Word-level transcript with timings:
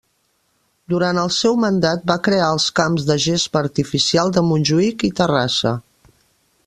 Durant 0.93 1.19
el 1.23 1.27
seu 1.35 1.59
mandat 1.63 2.07
va 2.11 2.17
crear 2.27 2.47
els 2.55 2.65
camps 2.79 3.05
de 3.11 3.19
gespa 3.27 3.61
artificial 3.67 4.35
de 4.39 4.45
Montjuïc 4.49 5.07
i 5.11 5.13
Terrassa. 5.21 5.77